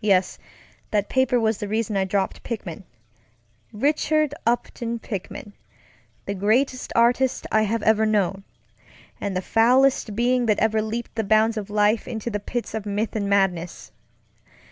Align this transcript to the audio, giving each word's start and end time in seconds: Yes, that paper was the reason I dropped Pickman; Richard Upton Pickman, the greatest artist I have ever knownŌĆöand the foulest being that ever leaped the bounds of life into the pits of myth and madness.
Yes, 0.00 0.38
that 0.92 1.08
paper 1.08 1.40
was 1.40 1.58
the 1.58 1.66
reason 1.66 1.96
I 1.96 2.04
dropped 2.04 2.44
Pickman; 2.44 2.84
Richard 3.72 4.32
Upton 4.46 5.00
Pickman, 5.00 5.52
the 6.26 6.34
greatest 6.34 6.92
artist 6.94 7.44
I 7.50 7.62
have 7.62 7.82
ever 7.82 8.06
knownŌĆöand 8.06 8.44
the 9.34 9.42
foulest 9.42 10.14
being 10.14 10.46
that 10.46 10.60
ever 10.60 10.80
leaped 10.80 11.16
the 11.16 11.24
bounds 11.24 11.56
of 11.56 11.70
life 11.70 12.06
into 12.06 12.30
the 12.30 12.38
pits 12.38 12.72
of 12.72 12.86
myth 12.86 13.16
and 13.16 13.28
madness. 13.28 13.90